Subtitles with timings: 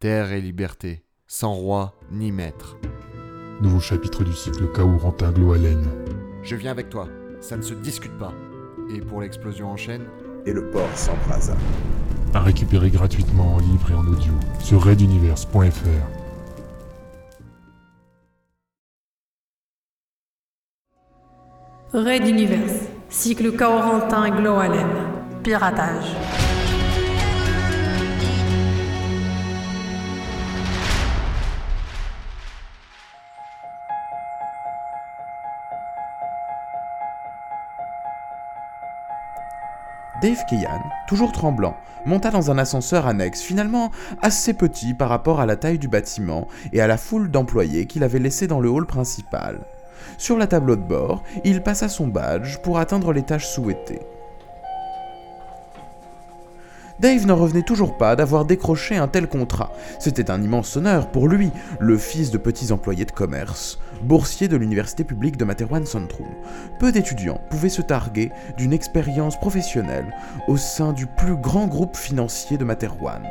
[0.00, 2.78] Terre et liberté, sans roi ni maître.
[3.60, 5.84] Nouveau chapitre du cycle Kaourantin Gloalen.
[6.42, 7.06] Je viens avec toi,
[7.42, 8.32] ça ne se discute pas.
[8.90, 10.06] Et pour l'explosion en chaîne?
[10.46, 11.54] Et le port s'embrasa.
[12.32, 15.58] À récupérer gratuitement en livre et en audio sur raiduniverse.fr.
[21.92, 22.72] Raid d'univers,
[23.10, 24.88] cycle Corentin Gloalen,
[25.42, 26.16] piratage.
[40.20, 45.46] Dave Keyan, toujours tremblant, monta dans un ascenseur annexe finalement assez petit par rapport à
[45.46, 48.86] la taille du bâtiment et à la foule d'employés qu'il avait laissé dans le hall
[48.86, 49.60] principal.
[50.18, 54.02] Sur la tableau de bord, il passa son badge pour atteindre les tâches souhaitées.
[56.98, 59.72] Dave n'en revenait toujours pas d'avoir décroché un tel contrat.
[59.98, 64.56] C'était un immense honneur pour lui, le fils de petits employés de commerce, boursier de
[64.56, 66.28] l'université publique de Materwan Centrum.
[66.78, 70.14] Peu d'étudiants pouvaient se targuer d'une expérience professionnelle
[70.48, 73.22] au sein du plus grand groupe financier de Materwan.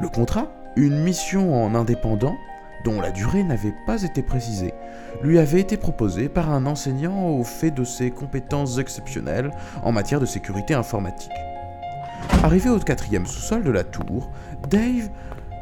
[0.00, 2.36] Le contrat, une mission en indépendant,
[2.84, 4.74] dont la durée n'avait pas été précisée,
[5.22, 9.50] lui avait été proposé par un enseignant au fait de ses compétences exceptionnelles
[9.82, 11.32] en matière de sécurité informatique.
[12.42, 14.30] Arrivé au quatrième sous-sol de la tour,
[14.68, 15.08] Dave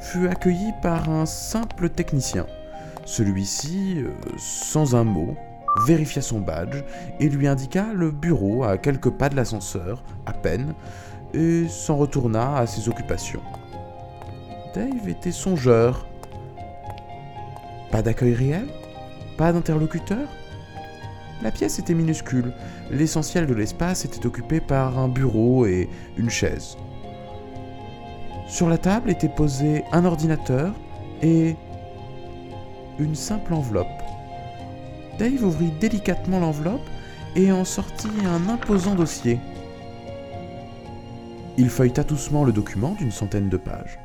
[0.00, 2.46] fut accueilli par un simple technicien.
[3.04, 5.36] Celui-ci, euh, sans un mot,
[5.86, 6.82] vérifia son badge
[7.20, 10.74] et lui indiqua le bureau à quelques pas de l'ascenseur, à peine,
[11.34, 13.42] et s'en retourna à ses occupations.
[14.74, 16.06] Dave était songeur.
[17.90, 18.66] Pas d'accueil réel?
[19.36, 20.28] Pas d'interlocuteur?
[21.42, 22.52] La pièce était minuscule,
[22.90, 26.76] l'essentiel de l'espace était occupé par un bureau et une chaise.
[28.46, 30.72] Sur la table était posé un ordinateur
[31.22, 31.56] et
[32.98, 34.02] une simple enveloppe.
[35.18, 36.88] Dave ouvrit délicatement l'enveloppe
[37.36, 39.38] et en sortit un imposant dossier.
[41.56, 43.98] Il feuilleta doucement le document d'une centaine de pages.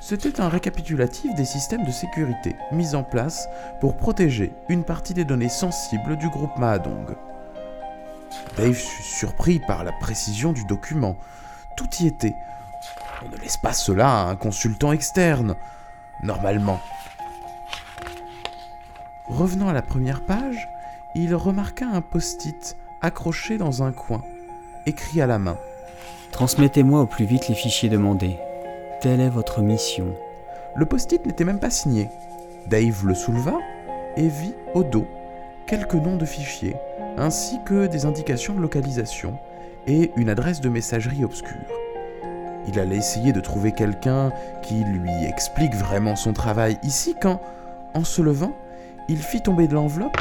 [0.00, 3.48] C'était un récapitulatif des systèmes de sécurité mis en place
[3.80, 7.16] pour protéger une partie des données sensibles du groupe Mahadong.
[8.56, 11.16] Dave fut surpris par la précision du document.
[11.76, 12.34] Tout y était.
[13.24, 15.54] On ne laisse pas cela à un consultant externe,
[16.22, 16.80] normalement.
[19.32, 20.68] Revenant à la première page,
[21.14, 24.20] il remarqua un post-it accroché dans un coin,
[24.84, 25.56] écrit à la main.
[26.32, 28.38] Transmettez-moi au plus vite les fichiers demandés.
[29.00, 30.14] Telle est votre mission.
[30.76, 32.10] Le post-it n'était même pas signé.
[32.68, 33.54] Dave le souleva
[34.18, 35.06] et vit au dos
[35.66, 36.76] quelques noms de fichiers,
[37.16, 39.38] ainsi que des indications de localisation
[39.86, 41.56] et une adresse de messagerie obscure.
[42.68, 47.40] Il allait essayer de trouver quelqu'un qui lui explique vraiment son travail ici quand,
[47.94, 48.52] en se levant,
[49.08, 50.16] il fit tomber de l'enveloppe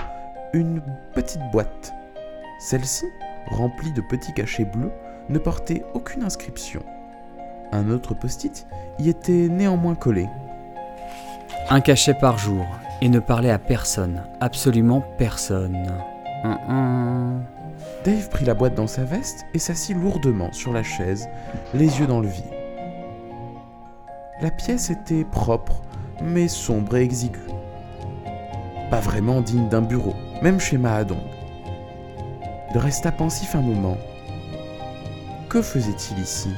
[0.54, 0.82] une
[1.14, 1.94] petite boîte.
[2.60, 3.06] Celle-ci,
[3.48, 4.92] remplie de petits cachets bleus,
[5.30, 6.82] ne portait aucune inscription.
[7.72, 8.68] Un autre post-it
[9.00, 10.28] y était néanmoins collé.
[11.70, 12.66] Un cachet par jour
[13.02, 15.88] et ne parler à personne, absolument personne.
[16.44, 17.44] Hum, hum.
[18.04, 21.30] Dave prit la boîte dans sa veste et s'assit lourdement sur la chaise,
[21.74, 22.44] les yeux dans le vide.
[24.42, 25.82] La pièce était propre,
[26.22, 27.40] mais sombre et exiguë.
[28.92, 31.18] Pas vraiment digne d'un bureau, même chez Mahadong.
[32.74, 33.98] Il resta pensif un moment.
[35.48, 36.50] Que faisait-il ici?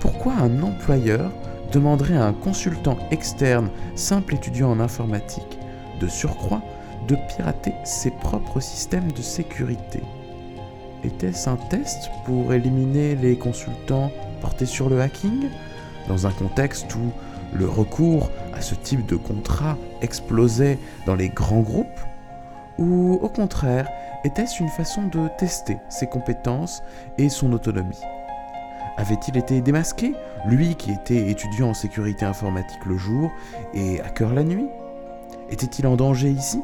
[0.00, 1.30] Pourquoi un employeur
[1.70, 5.58] demanderait à un consultant externe, simple étudiant en informatique,
[6.00, 6.62] de surcroît,
[7.08, 10.02] de pirater ses propres systèmes de sécurité?
[11.04, 15.50] Était-ce un test pour éliminer les consultants portés sur le hacking?
[16.08, 17.12] Dans un contexte où
[17.54, 22.00] le recours à ce type de contrat explosait dans les grands groupes
[22.78, 23.88] Ou au contraire,
[24.24, 26.82] était-ce une façon de tester ses compétences
[27.18, 28.00] et son autonomie?
[28.96, 30.14] Avait-il été démasqué,
[30.46, 33.30] lui qui était étudiant en sécurité informatique le jour
[33.74, 34.68] et hacker la nuit?
[35.50, 36.62] Était-il en danger ici?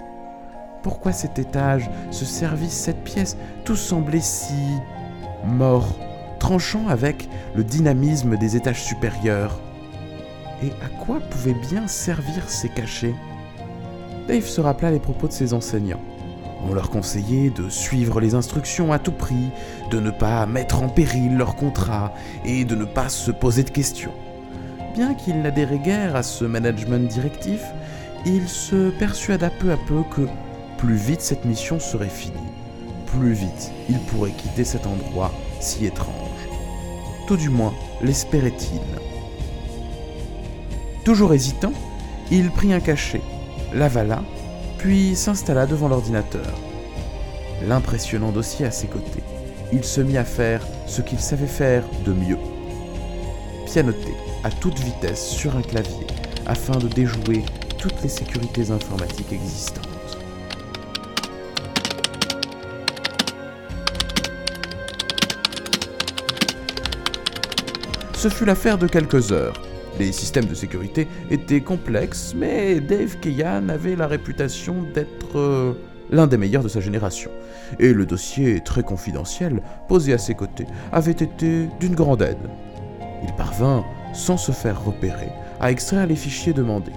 [0.82, 4.54] Pourquoi cet étage, ce service, cette pièce, tout semblait si
[5.44, 5.96] mort,
[6.38, 9.58] tranchant avec le dynamisme des étages supérieurs?
[10.62, 13.14] Et à quoi pouvaient bien servir ces cachets?
[14.26, 16.02] Dave se rappela les propos de ses enseignants.
[16.68, 19.50] On leur conseillait de suivre les instructions à tout prix,
[19.90, 22.12] de ne pas mettre en péril leur contrat
[22.44, 24.12] et de ne pas se poser de questions.
[24.94, 27.62] Bien qu'il n'adhérait guère à ce management directif,
[28.26, 30.26] il se persuada peu à peu que
[30.76, 32.34] plus vite cette mission serait finie,
[33.06, 36.14] plus vite il pourrait quitter cet endroit si étrange.
[37.28, 38.80] Tout du moins l'espérait-il.
[41.08, 41.72] Toujours hésitant,
[42.30, 43.22] il prit un cachet,
[43.72, 44.22] l'avala,
[44.76, 46.52] puis s'installa devant l'ordinateur.
[47.66, 49.22] L'impressionnant dossier à ses côtés,
[49.72, 52.36] il se mit à faire ce qu'il savait faire de mieux.
[53.64, 54.12] Pianoter
[54.44, 56.06] à toute vitesse sur un clavier
[56.44, 57.42] afin de déjouer
[57.78, 59.88] toutes les sécurités informatiques existantes.
[68.12, 69.58] Ce fut l'affaire de quelques heures.
[69.98, 75.72] Les systèmes de sécurité étaient complexes, mais Dave Keyan avait la réputation d'être euh,
[76.10, 77.30] l'un des meilleurs de sa génération.
[77.78, 82.50] Et le dossier très confidentiel posé à ses côtés avait été d'une grande aide.
[83.24, 85.30] Il parvint, sans se faire repérer,
[85.60, 86.92] à extraire les fichiers demandés.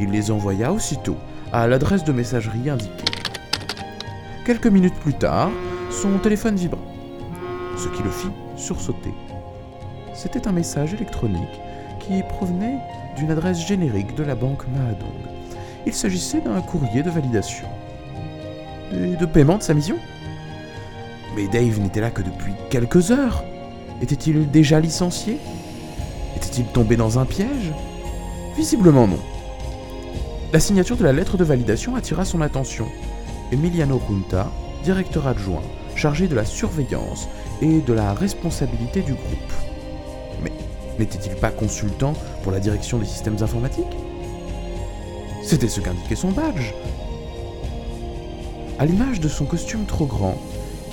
[0.00, 1.16] Il les envoya aussitôt
[1.52, 3.04] à l'adresse de messagerie indiquée.
[4.44, 5.50] Quelques minutes plus tard,
[5.90, 6.80] son téléphone vibra,
[7.76, 9.14] ce qui le fit sursauter.
[10.14, 11.60] C'était un message électronique
[12.06, 12.78] qui provenait
[13.16, 15.08] d'une adresse générique de la banque Mahadong.
[15.86, 17.66] Il s'agissait d'un courrier de validation
[18.92, 19.96] et de paiement de sa mission.
[21.34, 23.42] Mais Dave n'était là que depuis quelques heures.
[24.00, 25.38] Était-il déjà licencié?
[26.36, 27.72] Était-il tombé dans un piège?
[28.56, 29.18] Visiblement non.
[30.52, 32.86] La signature de la lettre de validation attira son attention.
[33.50, 34.50] Emiliano Junta,
[34.84, 35.62] directeur adjoint,
[35.94, 37.28] chargé de la surveillance
[37.62, 39.71] et de la responsabilité du groupe.
[40.98, 43.96] N'était-il pas consultant pour la direction des systèmes informatiques?
[45.42, 46.72] C'était ce qu'indiquait son badge.
[48.78, 50.38] À l'image de son costume trop grand,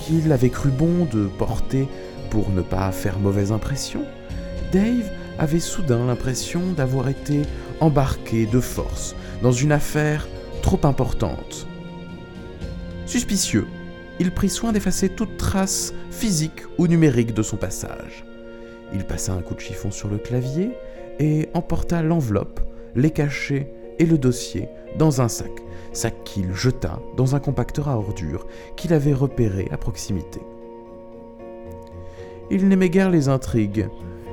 [0.01, 1.88] qu'il avait cru bon de porter
[2.30, 4.01] pour ne pas faire mauvaise impression,
[4.72, 7.42] Dave avait soudain l'impression d'avoir été
[7.80, 10.28] embarqué de force dans une affaire
[10.62, 11.68] trop importante.
[13.06, 13.68] Suspicieux,
[14.19, 18.25] il prit soin d'effacer toute trace physique ou numérique de son passage.
[18.94, 20.71] Il passa un coup de chiffon sur le clavier
[21.19, 22.59] et emporta l'enveloppe,
[22.95, 25.51] les cachets et le dossier dans un sac,
[25.94, 30.39] sac qu'il jeta dans un compacteur à ordures qu'il avait repéré à proximité.
[32.50, 33.88] Il n'aimait guère les intrigues,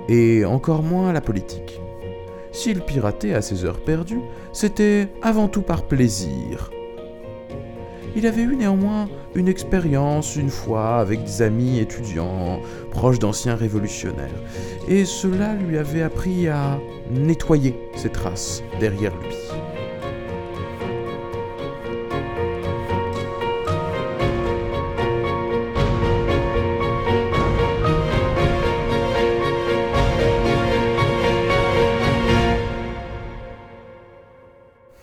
[0.08, 1.80] et encore moins la politique.
[2.52, 6.70] S'il piratait à ses heures perdues, c'était avant tout par plaisir.
[8.14, 12.60] Il avait eu néanmoins une expérience une fois avec des amis étudiants
[12.90, 14.30] proches d'anciens révolutionnaires,
[14.88, 16.78] et cela lui avait appris à
[17.10, 19.34] nettoyer ses traces derrière lui.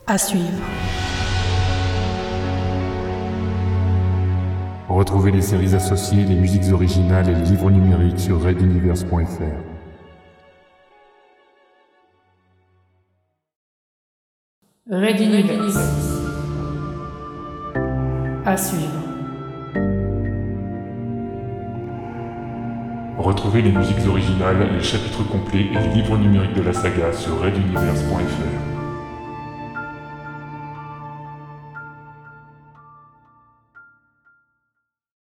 [0.07, 0.82] À suivre.
[4.93, 9.07] Retrouvez les séries associées, les musiques originales et les livres numériques sur reduniverse.fr.
[14.91, 15.79] Red Universe.
[18.45, 18.91] À suivre.
[23.17, 27.41] Retrouvez les musiques originales, les chapitres complets et les livres numériques de la saga sur
[27.41, 28.72] reduniverse.fr.